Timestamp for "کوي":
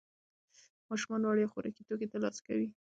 2.47-2.67